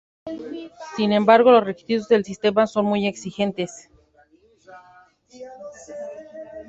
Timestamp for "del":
2.07-2.25